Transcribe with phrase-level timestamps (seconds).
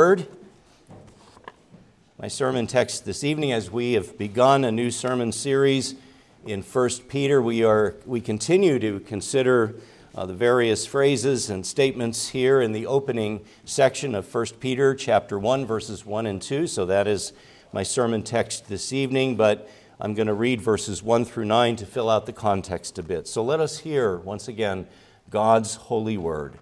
[0.00, 0.26] Word.
[2.18, 5.94] My sermon text this evening, as we have begun a new sermon series
[6.46, 9.74] in 1 Peter, we, are, we continue to consider
[10.14, 15.38] uh, the various phrases and statements here in the opening section of 1 Peter chapter
[15.38, 16.66] 1, verses 1 and 2.
[16.66, 17.34] So that is
[17.74, 19.68] my sermon text this evening, but
[20.00, 23.28] I'm going to read verses 1 through 9 to fill out the context a bit.
[23.28, 24.86] So let us hear once again
[25.28, 26.58] God's holy word.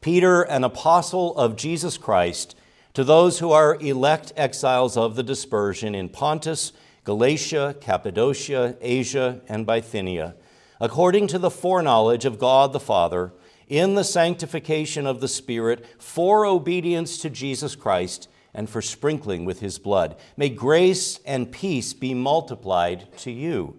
[0.00, 2.56] Peter, an apostle of Jesus Christ,
[2.94, 6.72] to those who are elect exiles of the dispersion in Pontus,
[7.04, 10.34] Galatia, Cappadocia, Asia, and Bithynia,
[10.80, 13.32] according to the foreknowledge of God the Father,
[13.68, 19.60] in the sanctification of the Spirit, for obedience to Jesus Christ, and for sprinkling with
[19.60, 20.16] his blood.
[20.36, 23.78] May grace and peace be multiplied to you.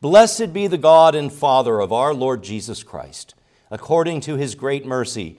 [0.00, 3.34] Blessed be the God and Father of our Lord Jesus Christ.
[3.70, 5.38] According to his great mercy,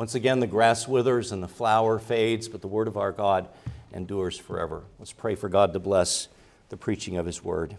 [0.00, 3.46] Once again, the grass withers and the flower fades, but the word of our God
[3.92, 4.84] endures forever.
[4.98, 6.28] Let's pray for God to bless
[6.70, 7.76] the preaching of his word.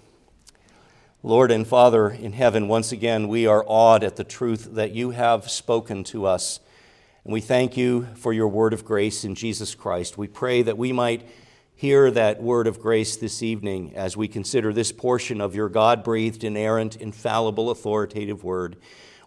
[1.23, 5.09] Lord and Father in heaven, once again, we are awed at the truth that you
[5.09, 6.59] have spoken to us.
[7.23, 10.15] And we thank you for your word of grace in Jesus Christ.
[10.15, 11.27] We pray that we might
[11.73, 16.03] hear that word of grace this evening as we consider this portion of your God
[16.03, 18.77] breathed, inerrant, infallible, authoritative word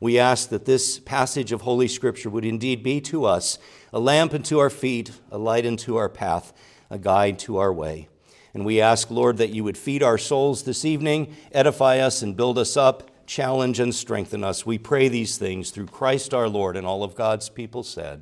[0.04, 3.58] we ask that this passage of Holy Scripture would indeed be to us
[3.90, 6.52] a lamp unto our feet, a light unto our path,
[6.90, 8.08] a guide to our way.
[8.52, 12.36] And we ask, Lord, that you would feed our souls this evening, edify us and
[12.36, 14.66] build us up, challenge and strengthen us.
[14.66, 18.20] We pray these things through Christ our Lord, and all of God's people said,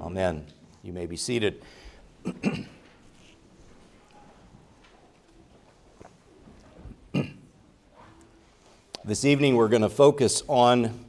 [0.00, 0.02] Amen.
[0.02, 0.46] Amen.
[0.82, 1.62] You may be seated.
[9.06, 11.04] This evening, we're going to focus on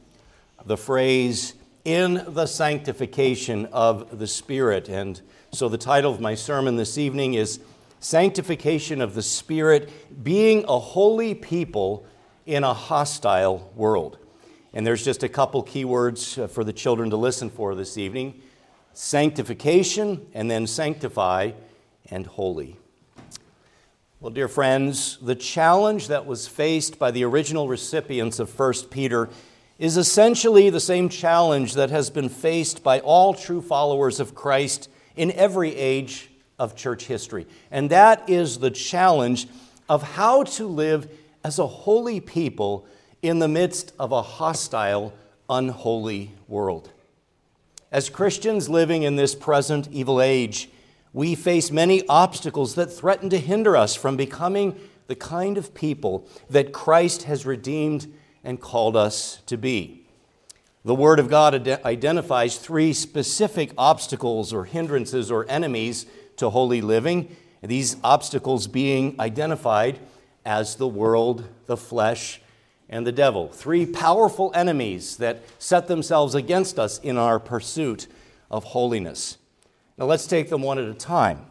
[0.66, 4.90] the phrase, in the sanctification of the Spirit.
[4.90, 5.18] And
[5.50, 7.58] so, the title of my sermon this evening is
[7.98, 9.90] Sanctification of the Spirit
[10.22, 12.04] Being a Holy People
[12.44, 14.18] in a Hostile World.
[14.74, 17.96] And there's just a couple key words uh, for the children to listen for this
[17.96, 18.42] evening
[18.92, 21.52] sanctification, and then sanctify
[22.10, 22.76] and holy.
[24.18, 29.28] Well, dear friends, the challenge that was faced by the original recipients of 1 Peter
[29.78, 34.88] is essentially the same challenge that has been faced by all true followers of Christ
[35.16, 37.46] in every age of church history.
[37.70, 39.48] And that is the challenge
[39.86, 41.10] of how to live
[41.44, 42.86] as a holy people
[43.20, 45.12] in the midst of a hostile,
[45.50, 46.90] unholy world.
[47.92, 50.70] As Christians living in this present evil age,
[51.16, 56.28] we face many obstacles that threaten to hinder us from becoming the kind of people
[56.50, 58.12] that Christ has redeemed
[58.44, 60.04] and called us to be.
[60.84, 66.04] The Word of God identifies three specific obstacles or hindrances or enemies
[66.36, 69.98] to holy living, these obstacles being identified
[70.44, 72.42] as the world, the flesh,
[72.90, 73.48] and the devil.
[73.48, 78.06] Three powerful enemies that set themselves against us in our pursuit
[78.50, 79.38] of holiness.
[79.98, 81.46] Now let's take them one at a time.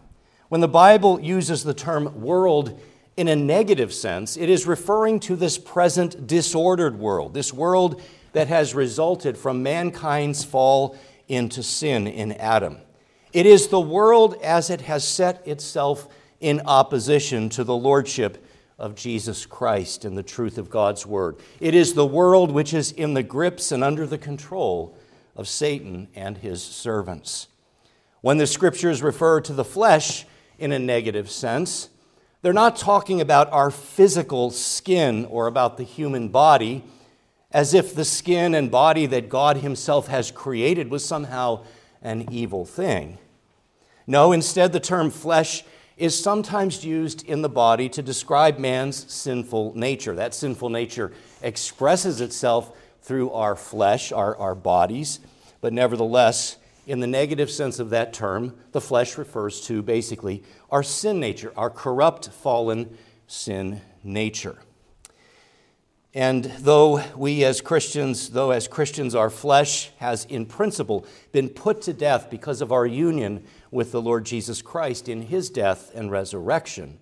[0.50, 2.80] When the Bible uses the term world
[3.18, 8.02] in a negative sense, it is referring to this present disordered world, this world
[8.34, 10.98] that has resulted from mankind's fall
[11.28, 12.78] into sin in Adam.
[13.34, 16.08] It is the world as it has set itself
[16.40, 18.46] in opposition to the lordship
[18.78, 21.38] of Jesus Christ and the truth of God's word.
[21.60, 24.98] It is the world which is in the grips and under the control
[25.36, 27.48] of Satan and his servants.
[28.26, 30.26] When the scriptures refer to the flesh
[30.58, 31.90] in a negative sense,
[32.42, 36.84] they're not talking about our physical skin or about the human body
[37.52, 41.66] as if the skin and body that God Himself has created was somehow
[42.02, 43.20] an evil thing.
[44.08, 45.64] No, instead, the term flesh
[45.96, 50.16] is sometimes used in the body to describe man's sinful nature.
[50.16, 51.12] That sinful nature
[51.44, 55.20] expresses itself through our flesh, our, our bodies,
[55.62, 60.84] but nevertheless, in the negative sense of that term, the flesh refers to basically our
[60.84, 62.98] sin nature, our corrupt, fallen
[63.28, 64.58] sin nature.
[66.14, 71.82] And though we as Christians, though as Christians our flesh has in principle been put
[71.84, 76.10] to death because of our union with the Lord Jesus Christ in his death and
[76.10, 77.00] resurrection,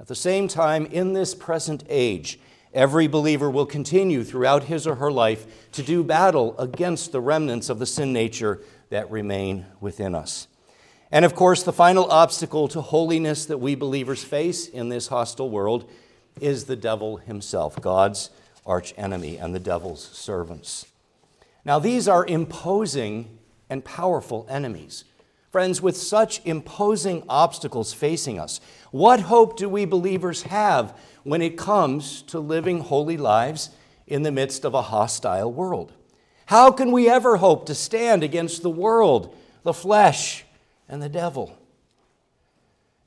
[0.00, 2.40] at the same time, in this present age,
[2.74, 7.70] every believer will continue throughout his or her life to do battle against the remnants
[7.70, 8.60] of the sin nature
[8.90, 10.48] that remain within us.
[11.10, 15.50] And of course, the final obstacle to holiness that we believers face in this hostile
[15.50, 15.88] world
[16.40, 18.30] is the devil himself, God's
[18.66, 20.86] archenemy and the devil's servants.
[21.64, 23.38] Now, these are imposing
[23.70, 25.04] and powerful enemies.
[25.50, 28.60] Friends, with such imposing obstacles facing us,
[28.90, 33.70] what hope do we believers have when it comes to living holy lives
[34.06, 35.92] in the midst of a hostile world?
[36.46, 40.44] How can we ever hope to stand against the world, the flesh,
[40.88, 41.58] and the devil?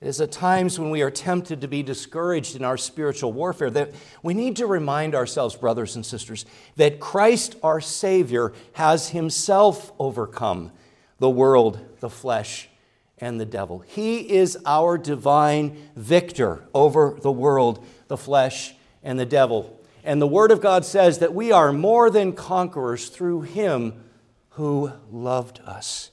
[0.01, 3.69] It is at times when we are tempted to be discouraged in our spiritual warfare
[3.69, 3.93] that
[4.23, 6.45] we need to remind ourselves, brothers and sisters,
[6.75, 10.71] that Christ our Savior has Himself overcome
[11.19, 12.69] the world, the flesh,
[13.17, 13.79] and the devil.
[13.87, 19.78] He is our divine victor over the world, the flesh, and the devil.
[20.09, 24.05] And the Word of God says that we are more than conquerors through Him
[24.53, 26.09] who loved us.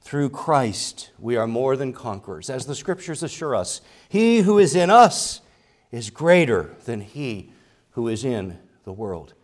[0.00, 2.48] Through Christ, we are more than conquerors.
[2.48, 5.42] As the Scriptures assure us, He who is in us
[5.92, 7.52] is greater than He
[7.90, 9.34] who is in the world.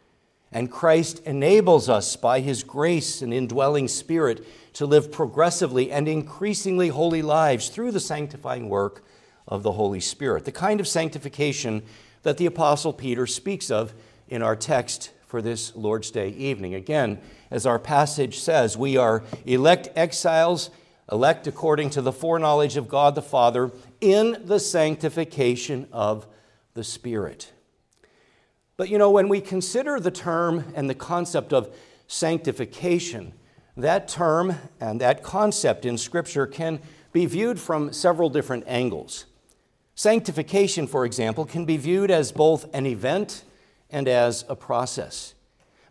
[0.51, 6.89] And Christ enables us by His grace and indwelling Spirit to live progressively and increasingly
[6.89, 9.05] holy lives through the sanctifying work
[9.47, 10.47] of the Holy Spirit.
[10.47, 11.83] The kind of sanctification
[12.23, 13.93] that the Apostle Peter speaks of
[14.29, 16.75] in our text for this Lord's Day evening.
[16.75, 17.19] Again,
[17.51, 20.71] as our passage says, we are elect exiles,
[21.11, 23.71] elect according to the foreknowledge of God the Father,
[24.01, 26.27] in the sanctification of
[26.75, 27.53] the Spirit.
[28.77, 31.75] But you know, when we consider the term and the concept of
[32.07, 33.33] sanctification,
[33.77, 36.81] that term and that concept in Scripture can
[37.13, 39.27] be viewed from several different angles.
[39.95, 43.45] Sanctification, for example, can be viewed as both an event
[43.91, 45.35] and as a process.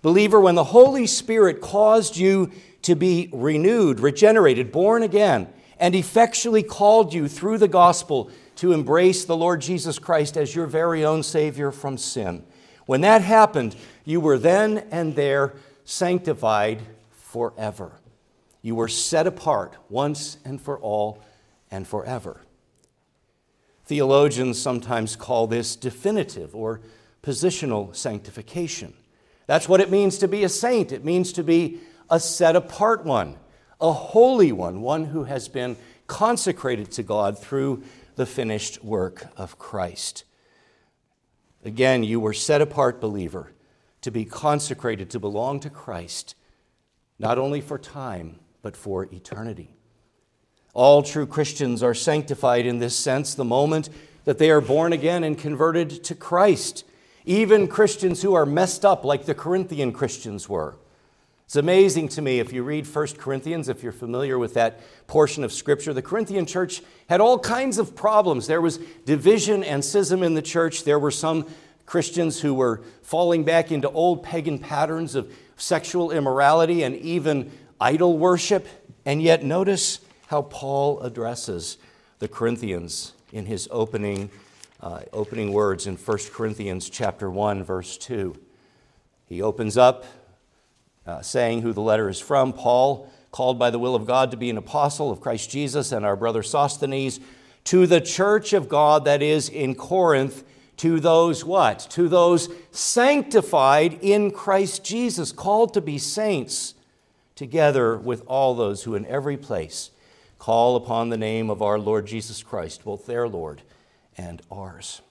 [0.01, 2.51] Believer, when the Holy Spirit caused you
[2.81, 9.25] to be renewed, regenerated, born again, and effectually called you through the gospel to embrace
[9.25, 12.43] the Lord Jesus Christ as your very own Savior from sin,
[12.85, 15.53] when that happened, you were then and there
[15.85, 16.81] sanctified
[17.11, 17.93] forever.
[18.61, 21.23] You were set apart once and for all
[21.69, 22.41] and forever.
[23.91, 26.79] Theologians sometimes call this definitive or
[27.21, 28.93] positional sanctification.
[29.47, 30.93] That's what it means to be a saint.
[30.93, 33.35] It means to be a set apart one,
[33.81, 35.75] a holy one, one who has been
[36.07, 37.83] consecrated to God through
[38.15, 40.23] the finished work of Christ.
[41.65, 43.51] Again, you were set apart, believer,
[44.03, 46.35] to be consecrated, to belong to Christ,
[47.19, 49.75] not only for time, but for eternity.
[50.73, 53.89] All true Christians are sanctified in this sense the moment
[54.25, 56.85] that they are born again and converted to Christ.
[57.25, 60.75] Even Christians who are messed up, like the Corinthian Christians were.
[61.45, 65.43] It's amazing to me if you read 1 Corinthians, if you're familiar with that portion
[65.43, 68.47] of Scripture, the Corinthian church had all kinds of problems.
[68.47, 70.85] There was division and schism in the church.
[70.85, 71.45] There were some
[71.85, 78.17] Christians who were falling back into old pagan patterns of sexual immorality and even idol
[78.17, 78.65] worship.
[79.05, 79.99] And yet, notice
[80.31, 81.77] how Paul addresses
[82.19, 84.29] the Corinthians in his opening,
[84.79, 88.37] uh, opening words in 1 Corinthians chapter 1, verse 2.
[89.25, 90.05] He opens up
[91.05, 94.37] uh, saying who the letter is from Paul, called by the will of God to
[94.37, 97.19] be an apostle of Christ Jesus, and our brother Sosthenes,
[97.65, 100.45] to the church of God that is in Corinth,
[100.77, 101.79] to those what?
[101.89, 106.73] To those sanctified in Christ Jesus, called to be saints,
[107.35, 109.91] together with all those who in every place
[110.41, 113.61] call upon the name of our Lord Jesus Christ, both their Lord
[114.17, 115.03] and ours.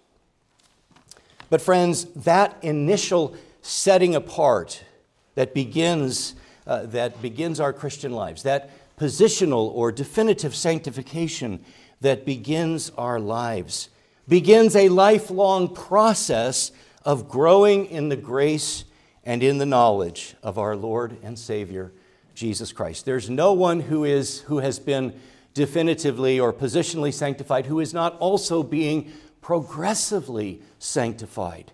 [1.49, 4.83] But, friends, that initial setting apart
[5.37, 6.35] that begins,
[6.67, 11.65] uh, that begins our Christian lives, that positional or definitive sanctification
[12.01, 13.89] that begins our lives,
[14.27, 16.73] begins a lifelong process
[17.05, 18.83] of growing in the grace
[19.25, 21.93] and in the knowledge of our Lord and Savior
[22.41, 23.05] Jesus Christ.
[23.05, 25.13] There's no one who, is, who has been
[25.53, 31.71] definitively or positionally sanctified who is not also being progressively sanctified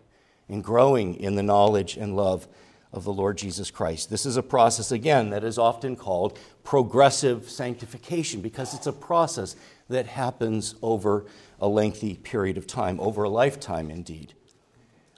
[0.48, 2.48] and growing in the knowledge and love
[2.92, 4.10] of the Lord Jesus Christ.
[4.10, 9.54] This is a process, again, that is often called progressive sanctification because it's a process
[9.88, 11.26] that happens over
[11.60, 14.34] a lengthy period of time, over a lifetime indeed.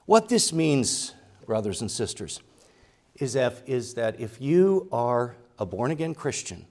[0.05, 1.15] What this means,
[1.47, 2.43] brothers and sisters,
[3.19, 6.67] is, if, is that if you are a born again Christian,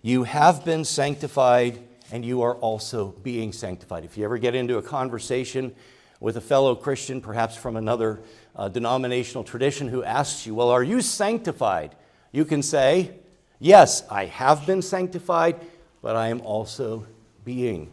[0.00, 1.78] you have been sanctified
[2.10, 4.04] and you are also being sanctified.
[4.04, 5.74] If you ever get into a conversation
[6.20, 8.20] with a fellow Christian, perhaps from another
[8.54, 11.94] uh, denominational tradition, who asks you, Well, are you sanctified?
[12.32, 13.12] You can say,
[13.58, 15.56] Yes, I have been sanctified,
[16.02, 17.06] but I am also
[17.44, 17.92] being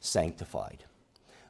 [0.00, 0.84] sanctified.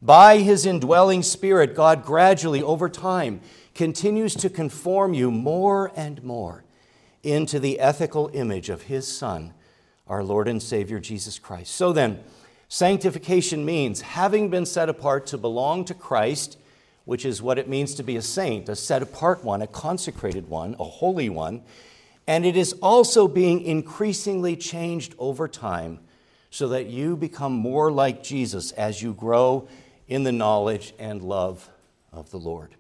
[0.03, 3.41] By his indwelling spirit, God gradually, over time,
[3.81, 6.63] continues to conform you more and more
[7.23, 9.55] into the ethical image of his Son,
[10.07, 11.75] our Lord and Savior Jesus Christ.
[11.75, 12.23] So then,
[12.69, 16.59] Sanctification means having been set apart to belong to Christ,
[17.07, 20.51] which is what it means to be a saint, a set apart one, a consecrated
[20.51, 21.63] one, a holy one.
[22.27, 26.01] And it is also being increasingly changed over time
[26.51, 29.69] so that you become more like Jesus as you grow
[30.07, 31.71] in the knowledge and love
[32.13, 32.75] of the Lord.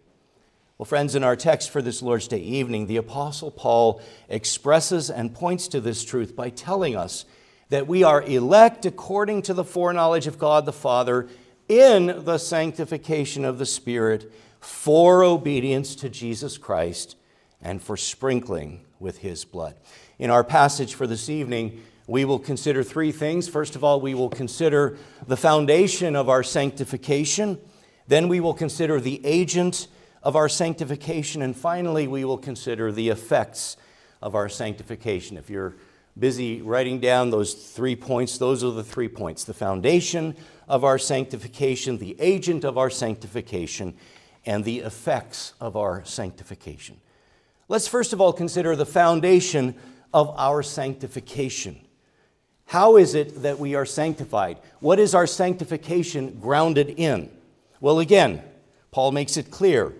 [0.80, 5.34] Well, friends, in our text for this Lord's Day evening, the Apostle Paul expresses and
[5.34, 7.26] points to this truth by telling us
[7.68, 11.28] that we are elect according to the foreknowledge of God the Father
[11.68, 17.14] in the sanctification of the Spirit for obedience to Jesus Christ
[17.60, 19.74] and for sprinkling with his blood.
[20.18, 23.50] In our passage for this evening, we will consider three things.
[23.50, 24.96] First of all, we will consider
[25.26, 27.58] the foundation of our sanctification.
[28.08, 29.86] Then we will consider the agent
[30.22, 31.42] of our sanctification.
[31.42, 33.76] And finally, we will consider the effects
[34.22, 35.36] of our sanctification.
[35.36, 35.74] If you're
[36.18, 38.38] busy writing down those three points.
[38.38, 40.36] Those are the three points the foundation
[40.68, 43.94] of our sanctification, the agent of our sanctification,
[44.46, 46.96] and the effects of our sanctification.
[47.68, 49.74] Let's first of all consider the foundation
[50.12, 51.80] of our sanctification.
[52.66, 54.58] How is it that we are sanctified?
[54.78, 57.30] What is our sanctification grounded in?
[57.80, 58.42] Well, again,
[58.92, 59.92] Paul makes it clear.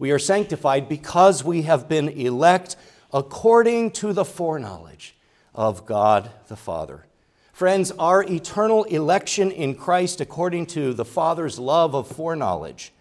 [0.00, 2.74] We are sanctified because we have been elect
[3.12, 5.14] according to the foreknowledge
[5.54, 7.04] of God the Father.
[7.52, 12.94] Friends, our eternal election in Christ, according to the Father's love of foreknowledge,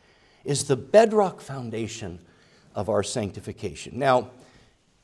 [0.44, 2.20] is the bedrock foundation
[2.76, 3.98] of our sanctification.
[3.98, 4.32] Now,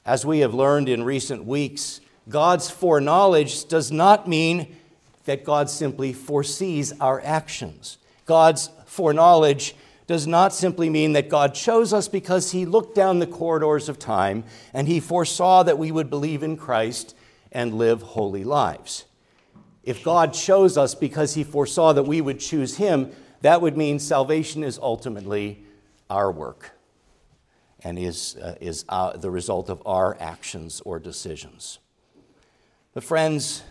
[0.06, 4.76] as we have learned in recent weeks, God's foreknowledge does not mean
[5.24, 8.00] that God simply foresees our actions.
[8.26, 9.76] God's foreknowledge
[10.08, 13.98] does not simply mean that God chose us because he looked down the corridors of
[13.98, 14.44] time
[14.74, 17.16] and he foresaw that we would believe in Christ
[17.52, 19.06] and live holy lives.
[19.84, 24.00] If God chose us because he foresaw that we would choose him, that would mean
[24.00, 25.64] salvation is ultimately
[26.10, 26.72] our work
[27.84, 31.80] and is, uh, is uh, the result of our actions or decisions.
[32.94, 33.62] But, friends,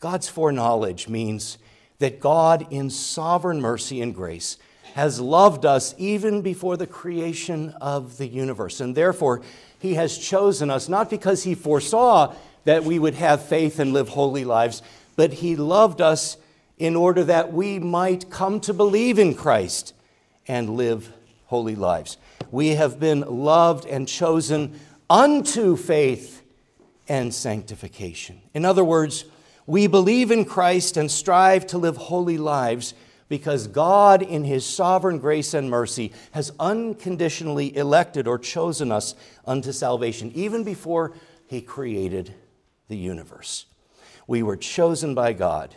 [0.00, 1.58] God's foreknowledge means
[1.98, 4.58] that God, in sovereign mercy and grace,
[4.94, 8.80] has loved us even before the creation of the universe.
[8.80, 9.42] And therefore,
[9.78, 12.34] He has chosen us not because He foresaw
[12.64, 14.82] that we would have faith and live holy lives,
[15.16, 16.36] but He loved us
[16.78, 19.94] in order that we might come to believe in Christ
[20.48, 21.12] and live
[21.46, 22.16] holy lives.
[22.50, 26.42] We have been loved and chosen unto faith
[27.08, 28.40] and sanctification.
[28.54, 29.24] In other words,
[29.66, 32.94] we believe in Christ and strive to live holy lives
[33.32, 39.14] because God, in His sovereign grace and mercy, has unconditionally elected or chosen us
[39.46, 41.14] unto salvation, even before
[41.46, 42.34] He created
[42.88, 43.64] the universe.
[44.26, 45.74] We were chosen by God,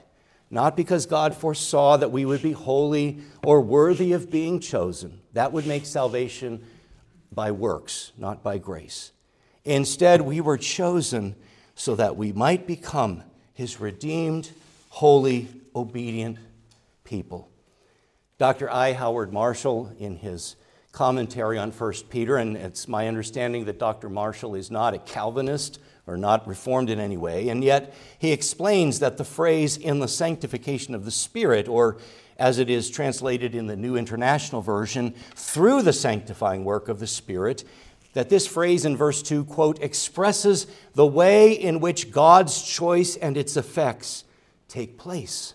[0.49, 5.21] not because God foresaw that we would be holy or worthy of being chosen.
[5.31, 6.61] That would make salvation
[7.31, 9.13] by works, not by grace.
[9.63, 11.35] Instead, we were chosen
[11.73, 14.51] so that we might become his redeemed,
[14.89, 16.37] holy, obedient
[17.05, 17.49] people.
[18.37, 18.69] Dr.
[18.69, 18.91] I.
[18.91, 20.57] Howard Marshall, in his
[20.91, 24.09] commentary on 1 Peter, and it's my understanding that Dr.
[24.09, 27.49] Marshall is not a Calvinist or not reformed in any way.
[27.49, 31.97] And yet, he explains that the phrase in the sanctification of the Spirit, or
[32.37, 37.07] as it is translated in the New International Version, through the sanctifying work of the
[37.07, 37.63] Spirit,
[38.13, 43.35] that this phrase in verse 2, quote, expresses the way in which God's choice and
[43.35, 44.23] its effects
[44.69, 45.54] take place.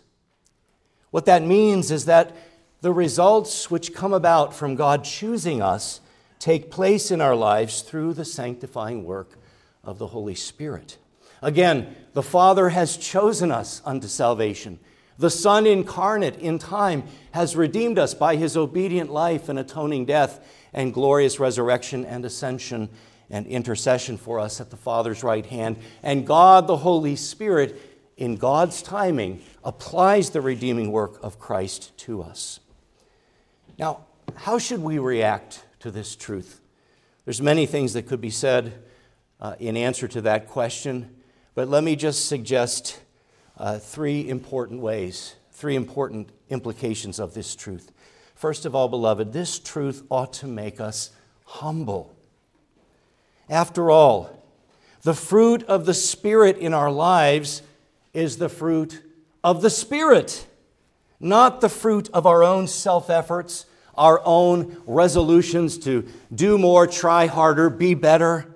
[1.10, 2.36] What that means is that
[2.80, 6.00] the results which come about from God choosing us
[6.38, 9.36] take place in our lives through the sanctifying work
[9.84, 10.96] of the Holy Spirit.
[11.42, 14.78] Again, the Father has chosen us unto salvation.
[15.18, 20.46] The Son incarnate in time has redeemed us by his obedient life and atoning death
[20.72, 22.88] and glorious resurrection and ascension
[23.28, 25.76] and intercession for us at the Father's right hand.
[26.02, 27.89] And God, the Holy Spirit,
[28.20, 32.60] in God's timing, applies the redeeming work of Christ to us.
[33.78, 34.04] Now,
[34.36, 36.60] how should we react to this truth?
[37.24, 38.82] There's many things that could be said
[39.40, 41.16] uh, in answer to that question,
[41.54, 43.00] but let me just suggest
[43.56, 47.90] uh, three important ways, three important implications of this truth.
[48.34, 51.10] First of all, beloved, this truth ought to make us
[51.44, 52.14] humble.
[53.48, 54.44] After all,
[55.02, 57.62] the fruit of the Spirit in our lives
[58.12, 59.02] is the fruit
[59.42, 60.46] of the Spirit,
[61.18, 67.26] not the fruit of our own self efforts, our own resolutions to do more, try
[67.26, 68.54] harder, be better,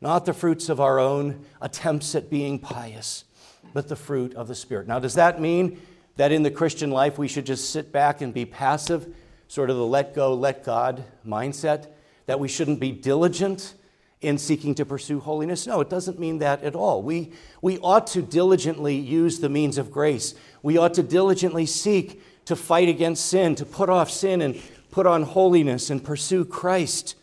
[0.00, 3.24] not the fruits of our own attempts at being pious,
[3.72, 4.86] but the fruit of the Spirit.
[4.86, 5.80] Now, does that mean
[6.16, 9.14] that in the Christian life we should just sit back and be passive,
[9.48, 11.88] sort of the let go, let God mindset?
[12.26, 13.74] That we shouldn't be diligent
[14.20, 15.66] in seeking to pursue holiness?
[15.66, 17.02] No, it doesn't mean that at all.
[17.02, 20.34] We, we ought to diligently use the means of grace.
[20.62, 25.06] We ought to diligently seek to fight against sin, to put off sin and put
[25.06, 27.16] on holiness and pursue Christ.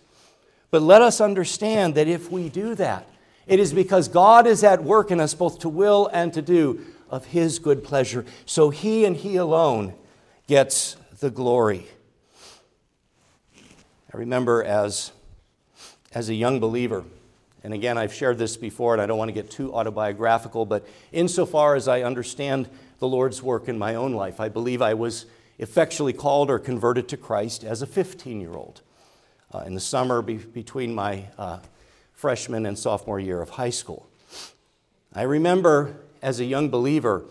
[0.69, 3.07] But let us understand that if we do that,
[3.47, 6.85] it is because God is at work in us both to will and to do
[7.09, 8.25] of His good pleasure.
[8.45, 9.93] So He and He alone
[10.47, 11.87] gets the glory.
[14.13, 15.11] I remember as,
[16.13, 17.03] as a young believer,
[17.63, 20.85] and again, I've shared this before, and I don't want to get too autobiographical, but
[21.11, 25.25] insofar as I understand the Lord's work in my own life, I believe I was
[25.59, 28.81] effectually called or converted to Christ as a 15 year old
[29.53, 31.59] uh, in the summer be- between my uh,
[32.11, 34.07] freshman and sophomore year of high school.
[35.13, 37.23] I remember as a young believer,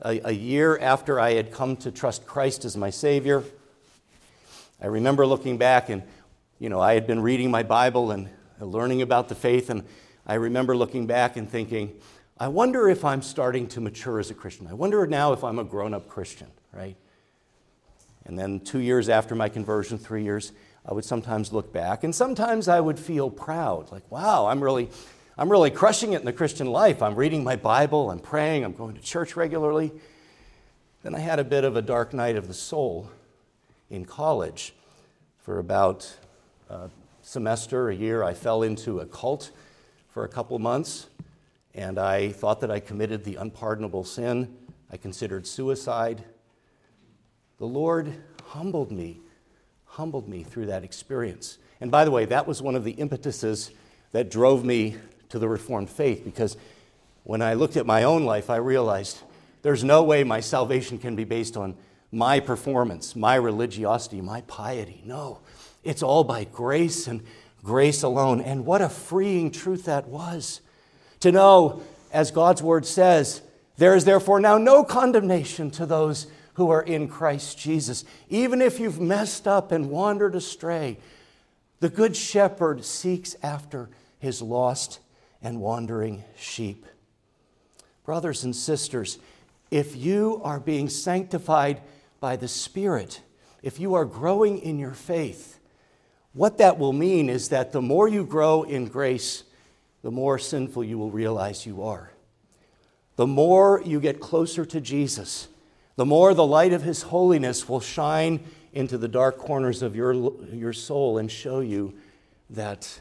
[0.00, 3.42] a, a year after I had come to trust Christ as my Savior,
[4.80, 6.02] I remember looking back and,
[6.58, 8.28] you know, I had been reading my Bible and
[8.60, 9.84] learning about the faith, and
[10.26, 11.92] I remember looking back and thinking,
[12.38, 14.66] I wonder if I'm starting to mature as a Christian.
[14.66, 16.96] I wonder now if I'm a grown up Christian, right?
[18.24, 20.52] And then two years after my conversion, three years,
[20.84, 24.88] I would sometimes look back, and sometimes I would feel proud, like, wow, I'm really,
[25.36, 27.02] I'm really crushing it in the Christian life.
[27.02, 29.92] I'm reading my Bible, I'm praying, I'm going to church regularly.
[31.02, 33.10] Then I had a bit of a dark night of the soul
[33.90, 34.74] in college.
[35.38, 36.16] For about
[36.68, 36.90] a
[37.22, 39.50] semester, a year, I fell into a cult
[40.08, 41.08] for a couple months,
[41.74, 44.56] and I thought that I committed the unpardonable sin.
[44.90, 46.24] I considered suicide.
[47.58, 49.20] The Lord humbled me,
[49.84, 51.58] humbled me through that experience.
[51.80, 53.70] And by the way, that was one of the impetuses
[54.12, 54.96] that drove me
[55.28, 56.56] to the Reformed faith because
[57.24, 59.18] when I looked at my own life, I realized
[59.62, 61.76] there's no way my salvation can be based on
[62.12, 65.02] my performance, my religiosity, my piety.
[65.04, 65.40] No,
[65.86, 67.22] it's all by grace and
[67.62, 68.40] grace alone.
[68.40, 70.60] And what a freeing truth that was.
[71.20, 73.42] To know, as God's word says,
[73.76, 78.04] there is therefore now no condemnation to those who are in Christ Jesus.
[78.28, 80.98] Even if you've messed up and wandered astray,
[81.80, 85.00] the Good Shepherd seeks after his lost
[85.42, 86.86] and wandering sheep.
[88.04, 89.18] Brothers and sisters,
[89.70, 91.82] if you are being sanctified
[92.20, 93.20] by the Spirit,
[93.62, 95.58] if you are growing in your faith,
[96.36, 99.44] what that will mean is that the more you grow in grace,
[100.02, 102.12] the more sinful you will realize you are.
[103.16, 105.48] The more you get closer to Jesus,
[105.96, 108.44] the more the light of His holiness will shine
[108.74, 110.12] into the dark corners of your,
[110.52, 111.94] your soul and show you
[112.50, 113.00] that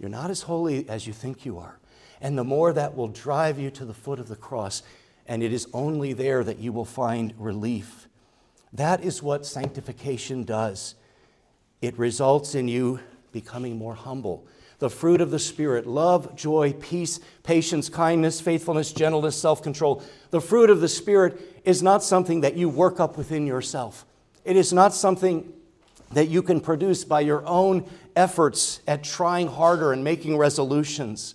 [0.00, 1.78] you're not as holy as you think you are.
[2.20, 4.82] And the more that will drive you to the foot of the cross.
[5.28, 8.08] And it is only there that you will find relief.
[8.72, 10.96] That is what sanctification does.
[11.80, 13.00] It results in you
[13.32, 14.46] becoming more humble.
[14.78, 20.02] The fruit of the Spirit love, joy, peace, patience, kindness, faithfulness, gentleness, self control.
[20.30, 24.04] The fruit of the Spirit is not something that you work up within yourself.
[24.44, 25.52] It is not something
[26.12, 31.34] that you can produce by your own efforts at trying harder and making resolutions.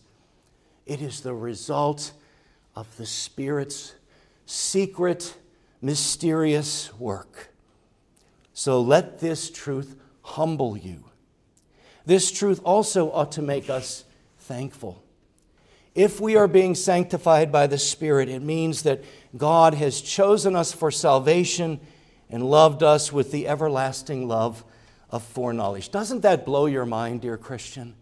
[0.85, 2.13] It is the result
[2.75, 3.93] of the Spirit's
[4.45, 5.35] secret,
[5.81, 7.53] mysterious work.
[8.53, 11.05] So let this truth humble you.
[12.05, 14.03] This truth also ought to make us
[14.39, 15.03] thankful.
[15.95, 19.03] If we are being sanctified by the Spirit, it means that
[19.37, 21.79] God has chosen us for salvation
[22.29, 24.63] and loved us with the everlasting love
[25.11, 25.91] of foreknowledge.
[25.91, 27.93] Doesn't that blow your mind, dear Christian?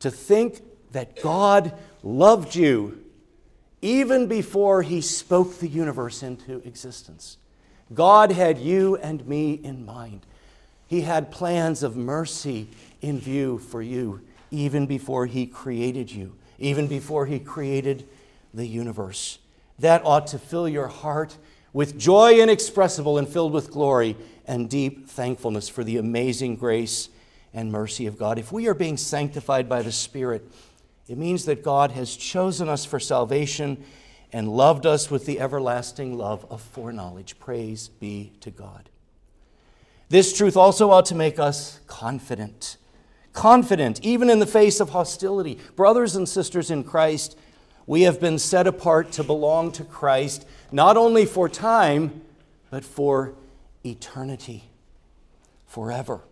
[0.00, 3.04] To think that God loved you
[3.82, 7.36] even before he spoke the universe into existence.
[7.92, 10.24] God had you and me in mind.
[10.90, 12.66] He had plans of mercy
[13.00, 18.08] in view for you even before he created you, even before he created
[18.52, 19.38] the universe.
[19.78, 21.38] That ought to fill your heart
[21.72, 24.16] with joy inexpressible and filled with glory
[24.48, 27.08] and deep thankfulness for the amazing grace
[27.54, 28.36] and mercy of God.
[28.36, 30.50] If we are being sanctified by the Spirit,
[31.06, 33.84] it means that God has chosen us for salvation
[34.32, 37.38] and loved us with the everlasting love of foreknowledge.
[37.38, 38.90] Praise be to God.
[40.10, 42.76] This truth also ought to make us confident.
[43.32, 45.60] Confident, even in the face of hostility.
[45.76, 47.38] Brothers and sisters in Christ,
[47.86, 52.22] we have been set apart to belong to Christ, not only for time,
[52.70, 53.34] but for
[53.84, 54.64] eternity,
[55.68, 56.22] forever.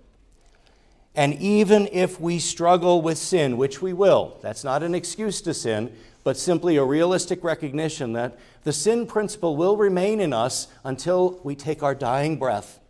[1.14, 5.54] And even if we struggle with sin, which we will, that's not an excuse to
[5.54, 11.40] sin, but simply a realistic recognition that the sin principle will remain in us until
[11.44, 12.80] we take our dying breath.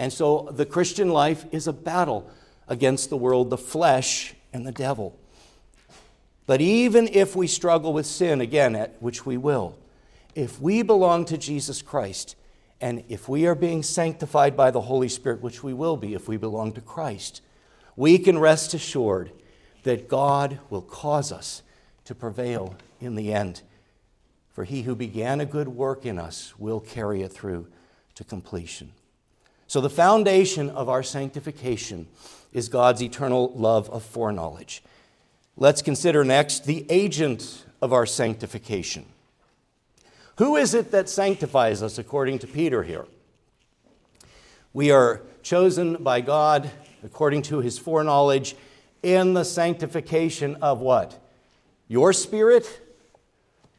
[0.00, 2.30] And so the Christian life is a battle
[2.68, 5.14] against the world, the flesh, and the devil.
[6.46, 9.76] But even if we struggle with sin, again, at which we will,
[10.34, 12.34] if we belong to Jesus Christ,
[12.80, 16.26] and if we are being sanctified by the Holy Spirit, which we will be if
[16.26, 17.42] we belong to Christ,
[17.94, 19.30] we can rest assured
[19.82, 21.62] that God will cause us
[22.06, 23.60] to prevail in the end.
[24.48, 27.66] For he who began a good work in us will carry it through
[28.14, 28.92] to completion.
[29.70, 32.08] So, the foundation of our sanctification
[32.52, 34.82] is God's eternal love of foreknowledge.
[35.56, 39.06] Let's consider next the agent of our sanctification.
[40.38, 43.06] Who is it that sanctifies us according to Peter here?
[44.72, 46.68] We are chosen by God
[47.04, 48.56] according to his foreknowledge
[49.04, 51.16] in the sanctification of what?
[51.86, 52.66] Your spirit?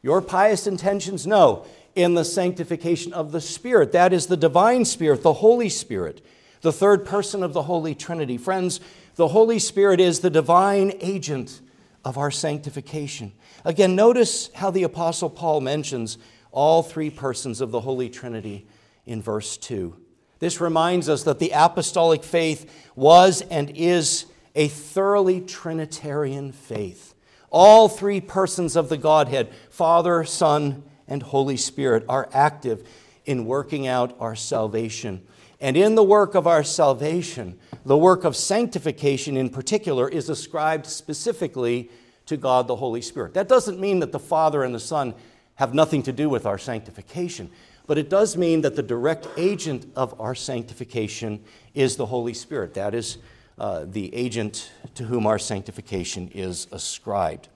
[0.01, 1.27] Your pious intentions?
[1.27, 1.65] No.
[1.95, 3.91] In the sanctification of the Spirit.
[3.91, 6.25] That is the divine Spirit, the Holy Spirit,
[6.61, 8.37] the third person of the Holy Trinity.
[8.37, 8.79] Friends,
[9.15, 11.61] the Holy Spirit is the divine agent
[12.05, 13.33] of our sanctification.
[13.65, 16.17] Again, notice how the Apostle Paul mentions
[16.51, 18.65] all three persons of the Holy Trinity
[19.05, 19.95] in verse 2.
[20.39, 24.25] This reminds us that the apostolic faith was and is
[24.55, 27.13] a thoroughly Trinitarian faith.
[27.51, 32.87] All three persons of the Godhead, Father, Son, and Holy Spirit, are active
[33.25, 35.21] in working out our salvation.
[35.59, 40.85] And in the work of our salvation, the work of sanctification in particular is ascribed
[40.87, 41.91] specifically
[42.27, 43.33] to God the Holy Spirit.
[43.33, 45.13] That doesn't mean that the Father and the Son
[45.55, 47.51] have nothing to do with our sanctification,
[47.85, 51.43] but it does mean that the direct agent of our sanctification
[51.73, 52.73] is the Holy Spirit.
[52.73, 53.17] That is
[53.59, 57.49] uh, the agent to whom our sanctification is ascribed.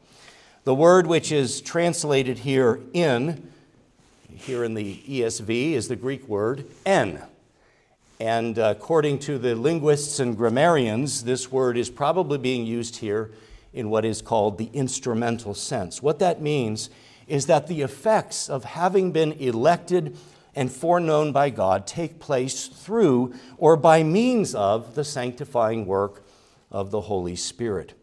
[0.65, 3.51] The word which is translated here in,
[4.34, 7.21] here in the ESV, is the Greek word en.
[8.19, 13.30] And according to the linguists and grammarians, this word is probably being used here
[13.73, 16.01] in what is called the instrumental sense.
[16.01, 16.89] What that means
[17.28, 20.17] is that the effects of having been elected
[20.56, 26.25] and foreknown by God take place through or by means of the sanctifying work
[26.71, 27.93] of the Holy Spirit.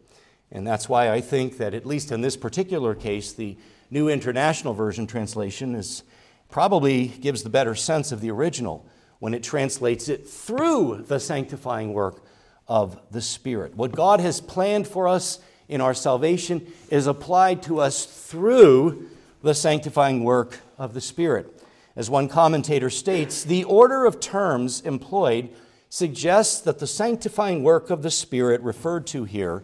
[0.52, 3.56] And that's why I think that, at least in this particular case, the
[3.90, 6.02] New International Version translation is
[6.50, 8.86] probably gives the better sense of the original
[9.18, 12.22] when it translates it through the sanctifying work
[12.68, 13.74] of the Spirit.
[13.74, 19.08] What God has planned for us in our salvation is applied to us through
[19.42, 21.62] the sanctifying work of the Spirit.
[21.96, 25.48] As one commentator states, the order of terms employed
[25.88, 29.62] suggests that the sanctifying work of the Spirit referred to here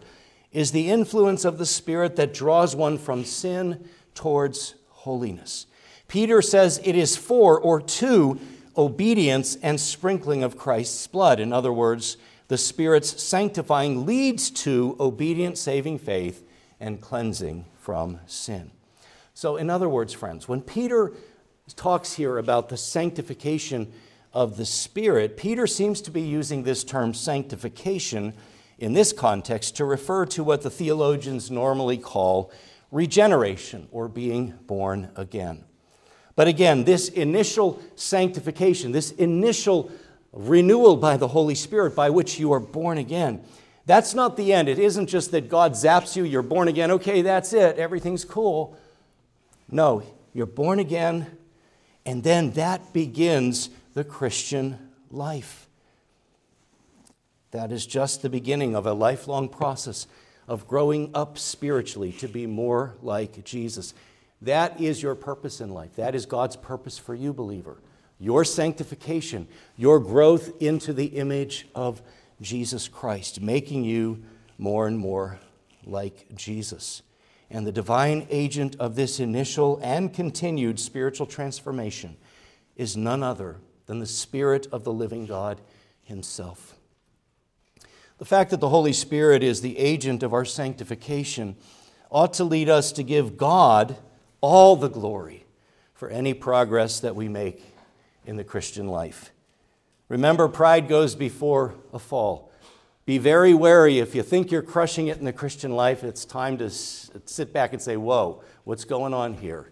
[0.51, 5.67] is the influence of the Spirit that draws one from sin towards holiness.
[6.07, 8.39] Peter says it is for or to
[8.75, 11.39] obedience and sprinkling of Christ's blood.
[11.39, 16.43] In other words, the Spirit's sanctifying leads to obedient saving faith
[16.79, 18.71] and cleansing from sin.
[19.35, 21.13] So, in other words, friends, when Peter
[21.75, 23.91] talks here about the sanctification
[24.33, 28.33] of the Spirit, Peter seems to be using this term sanctification
[28.79, 32.51] in this context to refer to what the theologians normally call
[32.91, 35.63] regeneration or being born again.
[36.35, 39.91] But again, this initial sanctification, this initial
[40.31, 43.43] renewal by the Holy Spirit by which you are born again.
[43.85, 44.69] That's not the end.
[44.69, 48.77] It isn't just that God zaps you, you're born again, okay, that's it, everything's cool.
[49.69, 51.27] No, you're born again,
[52.05, 54.77] and then that begins the Christian
[55.11, 55.68] life.
[57.51, 60.07] That is just the beginning of a lifelong process
[60.47, 63.93] of growing up spiritually to be more like Jesus.
[64.41, 65.95] That is your purpose in life.
[65.95, 67.77] That is God's purpose for you, believer.
[68.19, 72.01] Your sanctification, your growth into the image of
[72.41, 74.23] Jesus Christ, making you
[74.57, 75.39] more and more
[75.85, 77.01] like Jesus.
[77.49, 82.17] And the divine agent of this initial and continued spiritual transformation
[82.75, 83.57] is none other
[83.87, 85.59] than the Spirit of the living God
[86.01, 86.78] Himself.
[88.19, 91.55] The fact that the Holy Spirit is the agent of our sanctification
[92.11, 93.95] ought to lead us to give God
[94.41, 95.45] all the glory
[95.93, 97.63] for any progress that we make
[98.25, 99.31] in the Christian life.
[100.09, 102.51] Remember, pride goes before a fall.
[103.05, 106.57] Be very wary if you think you're crushing it in the Christian life, it's time
[106.57, 109.71] to sit back and say, Whoa, what's going on here?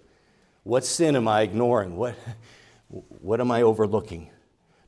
[0.63, 1.97] What sin am I ignoring?
[1.97, 2.15] What,
[2.87, 4.29] what am I overlooking?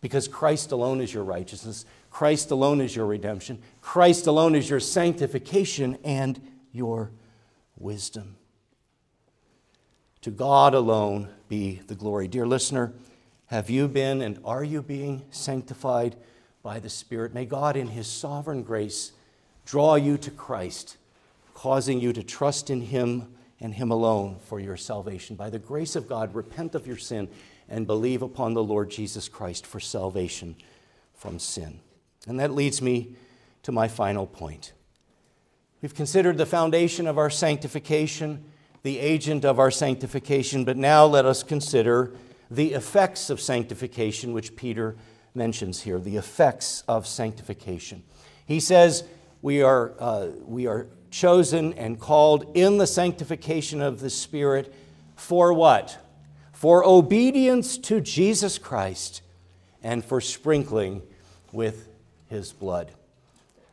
[0.01, 1.85] Because Christ alone is your righteousness,
[2.19, 6.37] Christ alone is your redemption, Christ alone is your sanctification and
[6.73, 7.11] your
[7.77, 8.35] wisdom.
[10.23, 12.27] To God alone be the glory.
[12.27, 12.91] Dear listener,
[13.45, 16.17] have you been and are you being sanctified
[16.61, 17.33] by the Spirit?
[17.33, 19.13] May God, in His sovereign grace,
[19.65, 20.97] draw you to Christ,
[21.53, 25.37] causing you to trust in Him and Him alone for your salvation.
[25.37, 27.29] By the grace of God, repent of your sin
[27.69, 30.57] and believe upon the Lord Jesus Christ for salvation
[31.13, 31.79] from sin.
[32.27, 33.15] And that leads me
[33.63, 34.73] to my final point.
[35.81, 38.43] We've considered the foundation of our sanctification
[38.83, 42.13] the agent of our sanctification, but now let us consider
[42.49, 44.95] the effects of sanctification, which Peter
[45.35, 48.03] mentions here the effects of sanctification.
[48.45, 49.03] He says,
[49.41, 54.73] We are, uh, we are chosen and called in the sanctification of the Spirit
[55.15, 55.97] for what?
[56.53, 59.21] For obedience to Jesus Christ
[59.83, 61.01] and for sprinkling
[61.51, 61.88] with
[62.29, 62.91] his blood.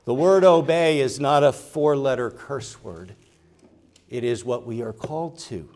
[0.05, 3.15] The word obey is not a four letter curse word.
[4.09, 5.69] It is what we are called to.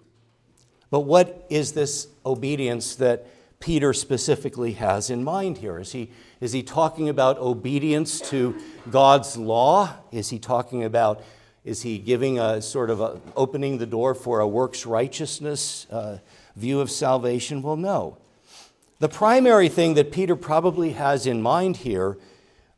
[0.91, 3.27] But what is this obedience that
[3.61, 5.79] Peter specifically has in mind here?
[5.79, 8.57] Is he, is he talking about obedience to
[8.91, 9.95] God's law?
[10.11, 11.23] Is he talking about,
[11.65, 16.19] is he giving a sort of a, opening the door for a works righteousness uh,
[16.57, 17.63] view of salvation?
[17.63, 18.17] Well, no.
[19.01, 22.17] The primary thing that Peter probably has in mind here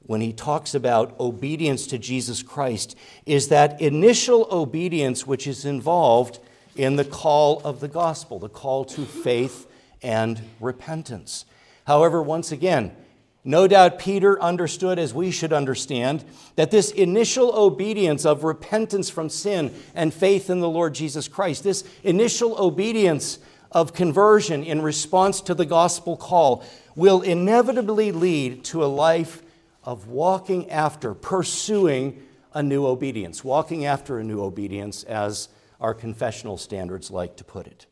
[0.06, 6.38] when he talks about obedience to Jesus Christ is that initial obedience which is involved
[6.76, 9.66] in the call of the gospel, the call to faith
[10.02, 11.44] and repentance.
[11.86, 12.96] However, once again,
[13.44, 19.28] no doubt Peter understood, as we should understand, that this initial obedience of repentance from
[19.28, 23.40] sin and faith in the Lord Jesus Christ, this initial obedience
[23.72, 29.41] of conversion in response to the gospel call, will inevitably lead to a life
[29.84, 32.22] of walking after, pursuing
[32.54, 35.48] a new obedience, walking after a new obedience, as
[35.80, 37.86] our confessional standards like to put it.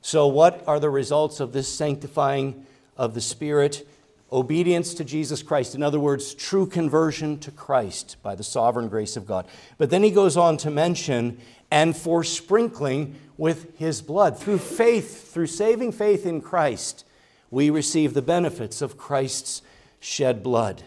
[0.00, 2.64] So, what are the results of this sanctifying
[2.96, 3.86] of the Spirit?
[4.32, 5.74] Obedience to Jesus Christ.
[5.74, 9.46] In other words, true conversion to Christ by the sovereign grace of God.
[9.78, 11.38] But then he goes on to mention,
[11.70, 14.38] and for sprinkling with his blood.
[14.38, 17.04] Through faith, through saving faith in Christ,
[17.50, 19.62] we receive the benefits of Christ's
[20.06, 20.84] shed blood.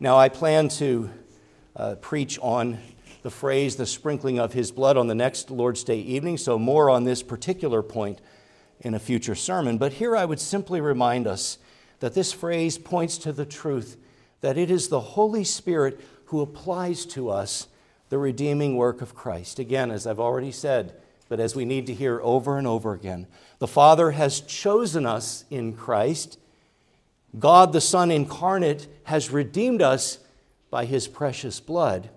[0.00, 1.10] Now, I plan to
[1.76, 2.78] uh, preach on
[3.22, 6.88] the phrase, the sprinkling of his blood, on the next Lord's Day evening, so more
[6.88, 8.22] on this particular point
[8.80, 9.76] in a future sermon.
[9.76, 11.58] But here I would simply remind us
[12.00, 13.98] that this phrase points to the truth
[14.40, 17.68] that it is the Holy Spirit who applies to us
[18.08, 19.58] the redeeming work of Christ.
[19.58, 20.94] Again, as I've already said,
[21.28, 23.26] but as we need to hear over and over again,
[23.58, 26.38] the Father has chosen us in Christ
[27.38, 30.18] God the Son incarnate has redeemed us
[30.70, 32.10] by his precious blood.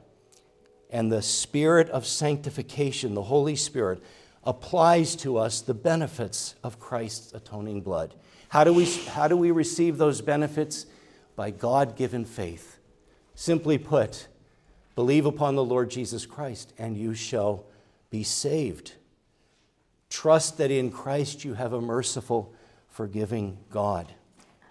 [0.90, 4.02] And the Spirit of sanctification, the Holy Spirit,
[4.44, 8.16] applies to us the benefits of Christ's atoning blood.
[8.48, 10.86] How do we, how do we receive those benefits?
[11.36, 12.80] By God given faith.
[13.36, 14.28] Simply put,
[14.96, 17.66] believe upon the Lord Jesus Christ and you shall
[18.10, 18.94] be saved.
[20.10, 22.54] Trust that in Christ you have a merciful,
[22.90, 24.12] forgiving God.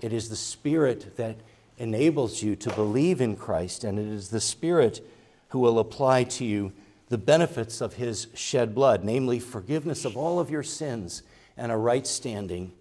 [0.00, 1.36] It is the Spirit that
[1.78, 5.04] enables you to believe in Christ, and it is the Spirit
[5.48, 6.72] who will apply to you
[7.08, 11.22] the benefits of His shed blood, namely forgiveness of all of your sins
[11.56, 12.72] and a right standing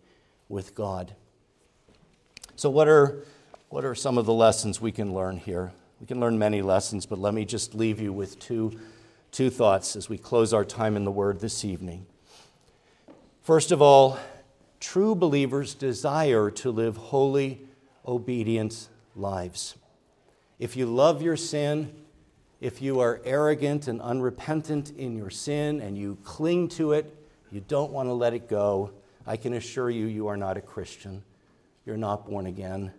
[0.50, 1.14] with God.
[2.56, 3.24] So, what are,
[3.70, 5.72] what are some of the lessons we can learn here?
[6.00, 8.80] We can learn many lessons, but let me just leave you with two,
[9.32, 12.06] two thoughts as we close our time in the Word this evening.
[13.42, 14.20] First of all,
[14.80, 17.62] true believers desire to live holy,
[18.06, 19.76] obedient lives.
[20.60, 21.94] If you love your sin,
[22.60, 27.14] if you are arrogant and unrepentant in your sin and you cling to it,
[27.52, 28.92] you don't want to let it go,
[29.26, 31.24] I can assure you, you are not a Christian.
[31.86, 32.92] You're not born again.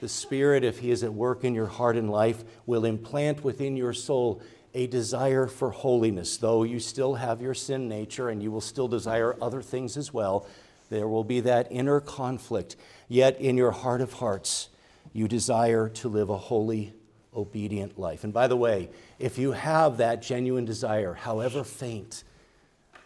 [0.00, 3.76] The Spirit, if He is at work in your heart and life, will implant within
[3.76, 4.40] your soul
[4.74, 6.36] a desire for holiness.
[6.36, 10.12] Though you still have your sin nature and you will still desire other things as
[10.12, 10.46] well,
[10.90, 12.76] there will be that inner conflict.
[13.08, 14.68] Yet in your heart of hearts,
[15.12, 16.92] you desire to live a holy,
[17.34, 18.24] obedient life.
[18.24, 22.24] And by the way, if you have that genuine desire, however faint,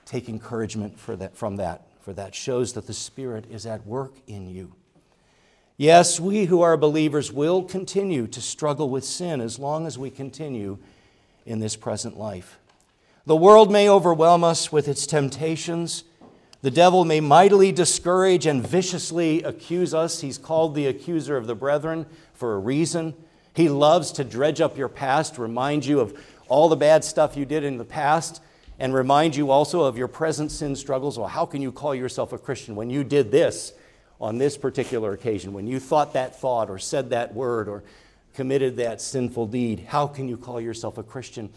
[0.05, 4.15] take encouragement for that, from that, for that shows that the Spirit is at work
[4.27, 4.75] in you.
[5.77, 10.09] Yes, we who are believers will continue to struggle with sin as long as we
[10.09, 10.79] continue
[11.47, 12.59] in this present life.
[13.27, 16.05] The world may overwhelm us with its temptations.
[16.63, 20.21] The devil may mightily discourage and viciously accuse us.
[20.21, 23.15] He's called the accuser of the brethren for a reason.
[23.55, 27.45] He loves to dredge up your past, remind you of all the bad stuff you
[27.45, 28.43] did in the past,
[28.79, 31.19] and remind you also of your present sin struggles.
[31.19, 33.73] Well, how can you call yourself a Christian when you did this?
[34.21, 37.83] on this particular occasion, when you thought that thought or said that word or
[38.35, 41.51] committed that sinful deed, how can you call yourself a Christian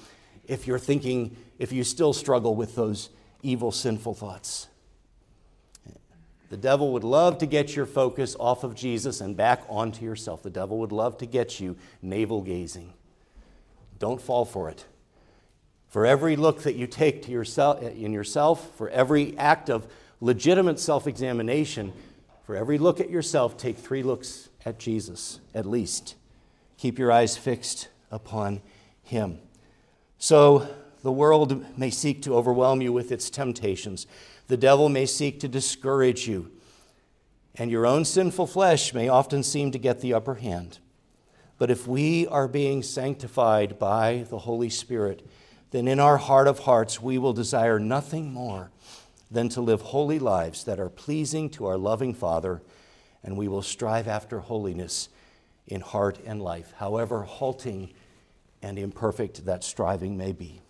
[0.47, 3.09] if you're thinking, if you still struggle with those
[3.43, 4.67] evil, sinful thoughts?
[6.49, 10.43] The devil would love to get your focus off of Jesus and back onto yourself.
[10.43, 12.93] The devil would love to get you navel gazing.
[13.99, 14.85] Don't fall for it.
[15.89, 19.87] For every look that you take to yourself, in yourself, for every act of
[20.21, 21.91] legitimate self examination,
[22.45, 26.15] for every look at yourself, take three looks at Jesus, at least.
[26.77, 28.61] Keep your eyes fixed upon
[29.03, 29.39] Him.
[30.19, 30.67] So
[31.03, 34.07] the world may seek to overwhelm you with its temptations,
[34.47, 36.51] the devil may seek to discourage you,
[37.55, 40.79] and your own sinful flesh may often seem to get the upper hand.
[41.57, 45.27] But if we are being sanctified by the Holy Spirit,
[45.71, 48.71] then in our heart of hearts we will desire nothing more
[49.29, 52.61] than to live holy lives that are pleasing to our loving Father,
[53.23, 55.09] and we will strive after holiness
[55.67, 57.93] in heart and life, however halting
[58.61, 60.61] and imperfect that striving may be.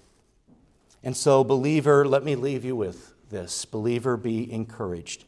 [1.03, 3.65] And so, believer, let me leave you with this.
[3.65, 5.25] Believer, be encouraged.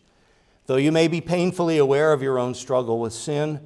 [0.65, 3.59] Though you may be painfully aware of your own struggle with sin,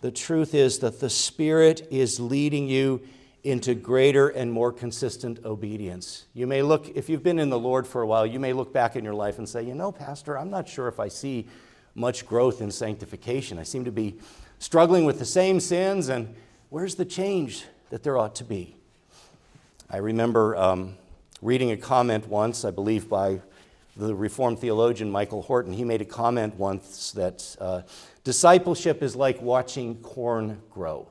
[0.00, 3.02] the truth is that the Spirit is leading you
[3.44, 6.26] into greater and more consistent obedience.
[6.32, 8.72] You may look, if you've been in the Lord for a while, you may look
[8.72, 11.48] back in your life and say, you know, Pastor, I'm not sure if I see
[11.94, 13.58] much growth in sanctification.
[13.58, 14.18] I seem to be
[14.62, 16.32] struggling with the same sins, and
[16.70, 18.76] where's the change that there ought to be?
[19.90, 20.94] I remember um,
[21.42, 23.40] reading a comment once, I believe, by
[23.96, 25.72] the Reformed theologian Michael Horton.
[25.72, 27.82] He made a comment once that uh,
[28.22, 31.08] discipleship is like watching corn grow.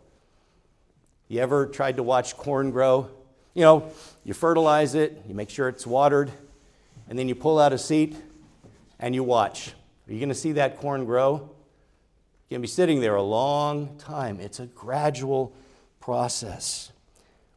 [1.28, 3.10] You ever tried to watch corn grow?
[3.54, 3.92] You know,
[4.24, 6.32] you fertilize it, you make sure it's watered,
[7.10, 8.16] and then you pull out a seed
[8.98, 9.74] and you watch.
[10.08, 11.50] Are you going to see that corn grow?
[12.52, 14.42] To be sitting there a long time.
[14.42, 15.56] It's a gradual
[16.02, 16.92] process.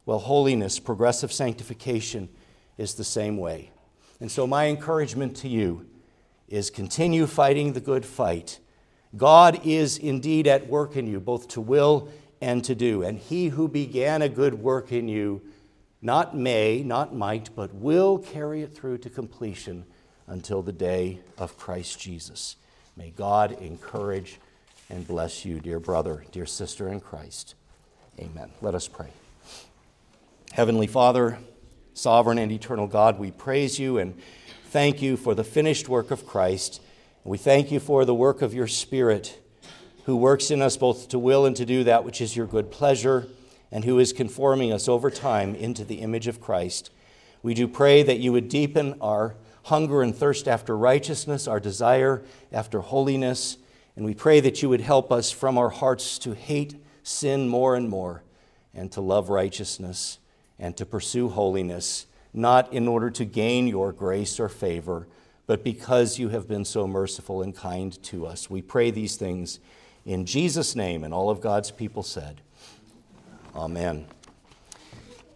[0.05, 2.29] Well, holiness, progressive sanctification
[2.77, 3.71] is the same way.
[4.21, 5.85] And so, my encouragement to you
[6.47, 8.59] is continue fighting the good fight.
[9.17, 12.07] God is indeed at work in you, both to will
[12.39, 13.03] and to do.
[13.03, 15.41] And he who began a good work in you
[16.01, 19.83] not may, not might, but will carry it through to completion
[20.25, 22.55] until the day of Christ Jesus.
[22.95, 24.39] May God encourage
[24.89, 27.55] and bless you, dear brother, dear sister in Christ.
[28.19, 28.51] Amen.
[28.61, 29.09] Let us pray.
[30.51, 31.39] Heavenly Father,
[31.93, 34.15] sovereign and eternal God, we praise you and
[34.65, 36.81] thank you for the finished work of Christ.
[37.23, 39.41] We thank you for the work of your Spirit
[40.05, 42.71] who works in us both to will and to do that which is your good
[42.71, 43.27] pleasure,
[43.71, 46.91] and who is conforming us over time into the image of Christ.
[47.41, 52.23] We do pray that you would deepen our hunger and thirst after righteousness, our desire
[52.51, 53.57] after holiness,
[53.95, 57.75] and we pray that you would help us from our hearts to hate sin more
[57.75, 58.23] and more,
[58.73, 60.19] and to love righteousness,
[60.59, 65.07] and to pursue holiness, not in order to gain your grace or favor,
[65.47, 68.49] but because you have been so merciful and kind to us.
[68.49, 69.59] We pray these things
[70.05, 72.41] in Jesus' name, and all of God's people said,
[73.55, 74.05] Amen.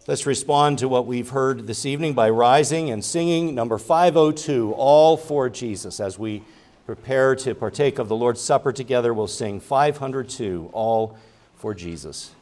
[0.06, 5.16] Let's respond to what we've heard this evening by rising and singing number 502, All
[5.16, 6.00] for Jesus.
[6.00, 6.42] As we
[6.94, 11.16] prepare to partake of the Lord's Supper together, we'll sing 502, All
[11.54, 12.32] for Jesus.